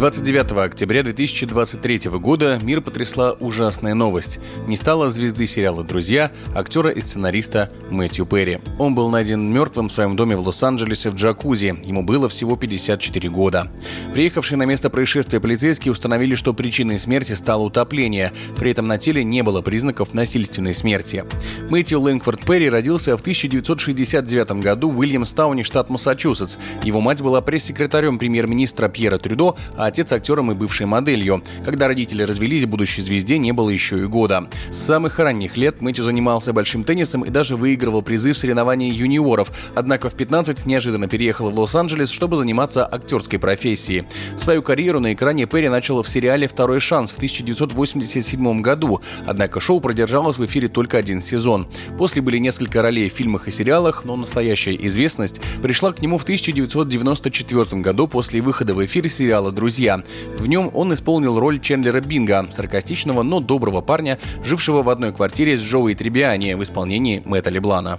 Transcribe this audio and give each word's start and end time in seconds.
29 0.00 0.52
октября 0.52 1.02
2023 1.02 2.08
года 2.12 2.58
мир 2.62 2.80
потрясла 2.80 3.32
ужасная 3.32 3.92
новость. 3.92 4.40
Не 4.66 4.74
стало 4.74 5.10
звезды 5.10 5.46
сериала 5.46 5.84
«Друзья» 5.84 6.30
актера 6.54 6.88
и 6.88 7.02
сценариста 7.02 7.70
Мэтью 7.90 8.24
Перри. 8.24 8.60
Он 8.78 8.94
был 8.94 9.10
найден 9.10 9.52
мертвым 9.52 9.90
в 9.90 9.92
своем 9.92 10.16
доме 10.16 10.36
в 10.36 10.40
Лос-Анджелесе 10.40 11.10
в 11.10 11.16
джакузи. 11.16 11.78
Ему 11.84 12.02
было 12.02 12.30
всего 12.30 12.56
54 12.56 13.28
года. 13.28 13.70
Приехавшие 14.14 14.56
на 14.56 14.62
место 14.62 14.88
происшествия 14.88 15.38
полицейские 15.38 15.92
установили, 15.92 16.34
что 16.34 16.54
причиной 16.54 16.98
смерти 16.98 17.34
стало 17.34 17.64
утопление. 17.64 18.32
При 18.56 18.70
этом 18.70 18.88
на 18.88 18.96
теле 18.96 19.22
не 19.22 19.42
было 19.42 19.60
признаков 19.60 20.14
насильственной 20.14 20.72
смерти. 20.72 21.26
Мэтью 21.68 22.00
Лэнгфорд 22.00 22.46
Перри 22.46 22.70
родился 22.70 23.18
в 23.18 23.20
1969 23.20 24.62
году 24.62 24.88
в 24.88 24.98
Уильямстауне, 24.98 25.62
штат 25.62 25.90
Массачусетс. 25.90 26.56
Его 26.84 27.02
мать 27.02 27.20
была 27.20 27.42
пресс-секретарем 27.42 28.18
премьер-министра 28.18 28.88
Пьера 28.88 29.18
Трюдо, 29.18 29.56
а 29.76 29.89
отец 29.90 30.12
актером 30.12 30.52
и 30.52 30.54
бывшей 30.54 30.86
моделью. 30.86 31.42
Когда 31.64 31.88
родители 31.88 32.22
развелись, 32.22 32.64
будущей 32.64 33.02
звезде 33.02 33.38
не 33.38 33.52
было 33.52 33.70
еще 33.70 33.98
и 33.98 34.06
года. 34.06 34.48
С 34.70 34.76
самых 34.76 35.18
ранних 35.18 35.56
лет 35.56 35.82
Мэтью 35.82 36.04
занимался 36.04 36.52
большим 36.52 36.84
теннисом 36.84 37.22
и 37.22 37.30
даже 37.30 37.56
выигрывал 37.56 38.02
призы 38.02 38.32
в 38.32 38.38
соревновании 38.38 38.92
юниоров, 38.92 39.50
однако 39.74 40.08
в 40.08 40.14
15 40.14 40.64
неожиданно 40.66 41.08
переехал 41.08 41.50
в 41.50 41.58
Лос-Анджелес, 41.58 42.08
чтобы 42.10 42.36
заниматься 42.36 42.86
актерской 42.86 43.38
профессией. 43.38 44.06
Свою 44.36 44.62
карьеру 44.62 45.00
на 45.00 45.12
экране 45.12 45.46
Перри 45.46 45.68
начал 45.68 46.02
в 46.02 46.08
сериале 46.08 46.46
«Второй 46.46 46.80
шанс» 46.80 47.10
в 47.10 47.16
1987 47.16 48.60
году, 48.62 49.00
однако 49.26 49.58
шоу 49.60 49.80
продержалось 49.80 50.38
в 50.38 50.46
эфире 50.46 50.68
только 50.68 50.98
один 50.98 51.20
сезон. 51.20 51.68
После 51.98 52.22
были 52.22 52.38
несколько 52.38 52.80
ролей 52.80 53.10
в 53.10 53.12
фильмах 53.12 53.48
и 53.48 53.50
сериалах, 53.50 54.04
но 54.04 54.14
настоящая 54.16 54.76
известность 54.86 55.40
пришла 55.60 55.92
к 55.92 56.00
нему 56.00 56.16
в 56.16 56.22
1994 56.22 57.82
году 57.82 58.06
после 58.06 58.40
выхода 58.40 58.72
в 58.72 58.84
эфир 58.84 59.08
сериала 59.08 59.50
«Друзья» 59.50 59.79
«Друзья». 59.80 60.02
В 60.36 60.46
нем 60.46 60.70
он 60.74 60.92
исполнил 60.92 61.38
роль 61.38 61.58
Чендлера 61.58 62.00
Бинга, 62.00 62.46
саркастичного, 62.50 63.22
но 63.22 63.40
доброго 63.40 63.80
парня, 63.80 64.18
жившего 64.44 64.82
в 64.82 64.90
одной 64.90 65.14
квартире 65.14 65.56
с 65.56 65.62
Джоуи 65.62 65.94
Трибиани 65.94 66.52
в 66.52 66.62
исполнении 66.62 67.22
Мэтта 67.24 67.48
Леблана. 67.48 67.98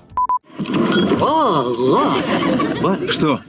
Что? 3.09 3.39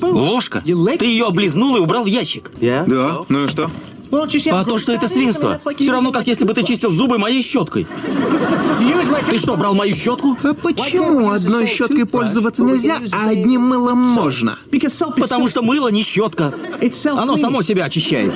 Ложка? 0.00 0.62
Ты 0.62 1.04
ее 1.04 1.26
облизнул 1.26 1.76
и 1.76 1.80
убрал 1.80 2.04
в 2.04 2.06
ящик. 2.06 2.50
Да, 2.58 3.18
ну 3.28 3.44
и 3.44 3.48
что? 3.48 3.70
А 4.10 4.64
то, 4.64 4.78
что 4.78 4.92
это 4.92 5.06
свинство, 5.06 5.60
все 5.78 5.92
равно, 5.92 6.12
как 6.12 6.26
если 6.26 6.46
бы 6.46 6.54
ты 6.54 6.62
чистил 6.62 6.90
зубы 6.90 7.18
моей 7.18 7.42
щеткой. 7.42 7.86
Ты 9.28 9.38
что, 9.38 9.56
брал 9.56 9.74
мою 9.74 9.94
щетку? 9.94 10.36
А 10.42 10.54
почему 10.54 11.30
одной 11.30 11.66
щеткой 11.66 12.06
пользоваться 12.06 12.62
нельзя, 12.62 13.00
а 13.12 13.30
одним 13.30 13.62
мылом 13.62 13.98
можно? 13.98 14.58
Потому 15.16 15.48
что 15.48 15.62
мыло 15.62 15.88
не 15.88 16.02
щетка. 16.02 16.52
Оно 17.04 17.36
само 17.36 17.62
себя 17.62 17.84
очищает. 17.84 18.34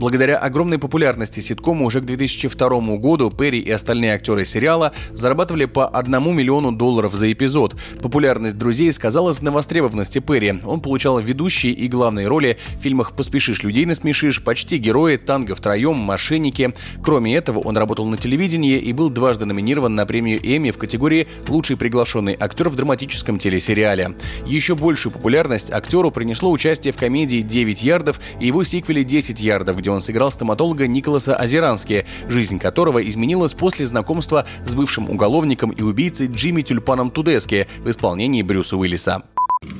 Благодаря 0.00 0.38
огромной 0.38 0.78
популярности 0.78 1.40
ситкома 1.40 1.84
уже 1.84 2.00
к 2.00 2.06
2002 2.06 2.96
году 2.96 3.30
Перри 3.30 3.58
и 3.58 3.70
остальные 3.70 4.14
актеры 4.14 4.46
сериала 4.46 4.94
зарабатывали 5.12 5.66
по 5.66 5.88
1 5.88 6.34
миллиону 6.34 6.72
долларов 6.72 7.12
за 7.12 7.30
эпизод. 7.30 7.76
Популярность 8.00 8.56
друзей 8.56 8.90
сказалась 8.92 9.42
на 9.42 9.50
востребованности 9.50 10.20
Перри. 10.20 10.58
Он 10.64 10.80
получал 10.80 11.18
ведущие 11.20 11.74
и 11.74 11.86
главные 11.86 12.28
роли 12.28 12.56
в 12.78 12.82
фильмах 12.82 13.12
«Поспешишь, 13.14 13.62
людей 13.62 13.84
насмешишь», 13.84 14.42
«Почти 14.42 14.78
герои», 14.78 15.18
«Танго 15.18 15.54
втроем», 15.54 15.96
«Мошенники». 15.96 16.72
Кроме 17.04 17.36
этого, 17.36 17.58
он 17.58 17.76
работал 17.76 18.06
на 18.06 18.16
телевидении 18.16 18.78
и 18.78 18.94
был 18.94 19.10
дважды 19.10 19.44
номинирован 19.44 19.94
на 19.94 20.06
премию 20.06 20.40
Эмми 20.42 20.70
в 20.70 20.78
категории 20.78 21.28
«Лучший 21.46 21.76
приглашенный 21.76 22.38
актер 22.40 22.70
в 22.70 22.74
драматическом 22.74 23.38
телесериале». 23.38 24.16
Еще 24.46 24.74
большую 24.74 25.12
популярность 25.12 25.70
актеру 25.70 26.10
принесло 26.10 26.50
участие 26.50 26.94
в 26.94 26.96
комедии 26.96 27.44
«9 27.44 27.84
ярдов» 27.84 28.18
и 28.40 28.46
его 28.46 28.64
сиквеле 28.64 29.02
«10 29.02 29.42
ярдов», 29.42 29.76
где 29.76 29.89
он 29.90 30.00
сыграл 30.00 30.30
стоматолога 30.30 30.86
Николаса 30.86 31.36
Азерански, 31.36 32.06
жизнь 32.28 32.58
которого 32.58 33.06
изменилась 33.06 33.52
после 33.54 33.86
знакомства 33.86 34.46
с 34.66 34.74
бывшим 34.74 35.08
уголовником 35.10 35.70
и 35.70 35.82
убийцей 35.82 36.28
Джимми 36.28 36.62
Тюльпаном 36.62 37.10
Тудески 37.10 37.66
в 37.80 37.90
исполнении 37.90 38.42
Брюса 38.42 38.76
Уиллиса. 38.76 39.22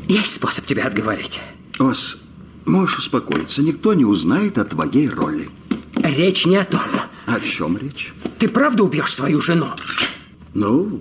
Есть 0.09 0.35
способ 0.35 0.67
тебя 0.67 0.87
отговорить. 0.87 1.41
Ос, 1.79 2.19
можешь 2.67 2.99
успокоиться, 2.99 3.63
никто 3.63 3.95
не 3.95 4.05
узнает 4.05 4.59
о 4.59 4.65
твоей 4.65 5.09
роли. 5.09 5.49
Речь 6.03 6.47
не 6.47 6.57
о 6.57 6.65
том. 6.65 6.81
О 7.27 7.41
чем 7.41 7.77
речь? 7.79 8.13
Ты 8.39 8.49
правда 8.49 8.83
убьешь 8.83 9.15
свою 9.15 9.41
жену? 9.41 9.69
Ну, 10.55 11.01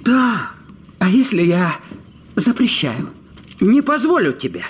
да. 0.00 0.50
А 0.98 1.08
если 1.08 1.42
я 1.42 1.76
запрещаю? 2.36 3.10
Не 3.60 3.82
позволю 3.82 4.32
тебе. 4.32 4.64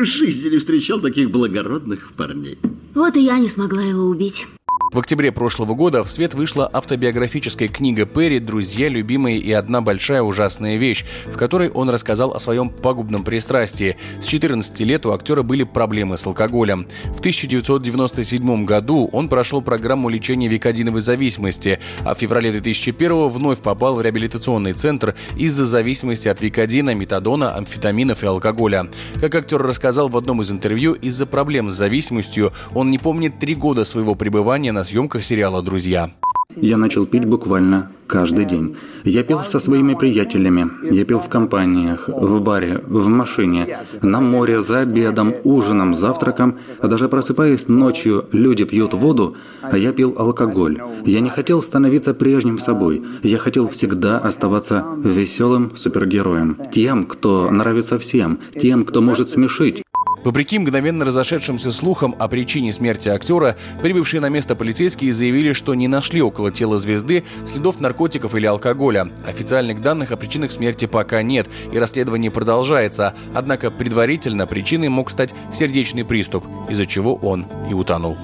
В 0.00 0.04
жизни 0.06 0.48
не 0.48 0.56
встречал 0.56 0.98
таких 0.98 1.30
благородных 1.30 2.14
парней. 2.14 2.58
Вот 2.94 3.16
и 3.16 3.22
я 3.22 3.38
не 3.38 3.50
смогла 3.50 3.82
его 3.82 4.04
убить. 4.04 4.46
В 4.92 4.98
октябре 4.98 5.30
прошлого 5.30 5.74
года 5.74 6.02
в 6.02 6.10
свет 6.10 6.34
вышла 6.34 6.68
автобиографическая 6.72 7.68
книга 7.68 8.06
Перри 8.06 8.40
«Друзья, 8.40 8.88
любимые 8.88 9.38
и 9.38 9.52
одна 9.52 9.80
большая 9.82 10.20
ужасная 10.20 10.78
вещь», 10.78 11.04
в 11.26 11.36
которой 11.36 11.70
он 11.70 11.90
рассказал 11.90 12.32
о 12.32 12.40
своем 12.40 12.70
пагубном 12.70 13.22
пристрастии. 13.22 13.96
С 14.20 14.26
14 14.26 14.80
лет 14.80 15.06
у 15.06 15.12
актера 15.12 15.44
были 15.44 15.62
проблемы 15.62 16.16
с 16.16 16.26
алкоголем. 16.26 16.88
В 17.04 17.20
1997 17.20 18.64
году 18.64 19.08
он 19.12 19.28
прошел 19.28 19.62
программу 19.62 20.08
лечения 20.08 20.48
викодиновой 20.48 21.02
зависимости, 21.02 21.78
а 22.04 22.16
в 22.16 22.18
феврале 22.18 22.50
2001 22.50 23.28
вновь 23.28 23.60
попал 23.60 23.94
в 23.94 24.02
реабилитационный 24.02 24.72
центр 24.72 25.14
из-за 25.36 25.66
зависимости 25.66 26.26
от 26.26 26.40
викодина, 26.40 26.96
метадона, 26.96 27.54
амфетаминов 27.54 28.24
и 28.24 28.26
алкоголя. 28.26 28.90
Как 29.20 29.36
актер 29.36 29.62
рассказал 29.62 30.08
в 30.08 30.16
одном 30.16 30.42
из 30.42 30.50
интервью, 30.50 30.94
из-за 30.94 31.26
проблем 31.26 31.70
с 31.70 31.74
зависимостью 31.74 32.52
он 32.74 32.90
не 32.90 32.98
помнит 32.98 33.38
три 33.38 33.54
года 33.54 33.84
своего 33.84 34.16
пребывания 34.16 34.72
на 34.72 34.79
на 34.80 34.84
съемках 34.84 35.22
сериала 35.22 35.60
«Друзья». 35.60 36.10
Я 36.56 36.78
начал 36.78 37.04
пить 37.04 37.26
буквально 37.26 37.92
каждый 38.06 38.46
день. 38.46 38.76
Я 39.04 39.22
пил 39.22 39.40
со 39.40 39.60
своими 39.60 39.92
приятелями, 39.92 40.70
я 40.90 41.04
пил 41.04 41.18
в 41.18 41.28
компаниях, 41.28 42.08
в 42.08 42.40
баре, 42.40 42.82
в 42.86 43.08
машине, 43.08 43.78
на 44.00 44.20
море, 44.20 44.62
за 44.62 44.80
обедом, 44.80 45.34
ужином, 45.44 45.94
завтраком, 45.94 46.58
даже 46.82 47.10
просыпаясь 47.10 47.68
ночью, 47.68 48.24
люди 48.32 48.64
пьют 48.64 48.94
воду, 48.94 49.36
а 49.60 49.76
я 49.76 49.92
пил 49.92 50.14
алкоголь. 50.16 50.80
Я 51.04 51.20
не 51.20 51.28
хотел 51.28 51.62
становиться 51.62 52.14
прежним 52.14 52.58
собой. 52.58 53.02
Я 53.22 53.36
хотел 53.36 53.68
всегда 53.68 54.18
оставаться 54.18 54.82
веселым 55.04 55.76
супергероем. 55.76 56.56
Тем, 56.72 57.04
кто 57.04 57.50
нравится 57.50 57.98
всем, 57.98 58.38
тем, 58.58 58.86
кто 58.86 59.02
может 59.02 59.28
смешить. 59.28 59.82
Вопреки 60.24 60.58
мгновенно 60.58 61.04
разошедшимся 61.04 61.72
слухам 61.72 62.14
о 62.18 62.28
причине 62.28 62.72
смерти 62.72 63.08
актера, 63.08 63.56
прибывшие 63.82 64.20
на 64.20 64.28
место 64.28 64.54
полицейские 64.54 65.12
заявили, 65.12 65.52
что 65.52 65.74
не 65.74 65.88
нашли 65.88 66.20
около 66.20 66.50
тела 66.50 66.78
звезды 66.78 67.24
следов 67.46 67.80
наркотиков 67.80 68.34
или 68.34 68.46
алкоголя. 68.46 69.10
Официальных 69.26 69.82
данных 69.82 70.12
о 70.12 70.16
причинах 70.16 70.52
смерти 70.52 70.86
пока 70.86 71.22
нет, 71.22 71.48
и 71.72 71.78
расследование 71.78 72.30
продолжается. 72.30 73.14
Однако 73.34 73.70
предварительно 73.70 74.46
причиной 74.46 74.88
мог 74.88 75.10
стать 75.10 75.34
сердечный 75.52 76.04
приступ, 76.04 76.44
из-за 76.68 76.84
чего 76.84 77.14
он 77.14 77.46
и 77.70 77.74
утонул. 77.74 78.16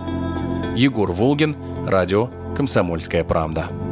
Егор 0.76 1.10
Волгин, 1.10 1.56
радио 1.86 2.30
«Комсомольская 2.54 3.24
правда». 3.24 3.85